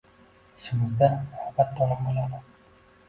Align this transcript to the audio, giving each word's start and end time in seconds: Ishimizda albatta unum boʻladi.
Ishimizda 0.61 1.09
albatta 1.41 1.85
unum 1.87 2.03
boʻladi. 2.09 2.41